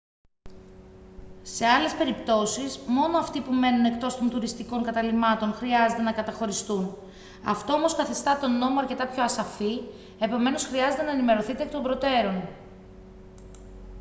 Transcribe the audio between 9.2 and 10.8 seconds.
ασαφή επομένως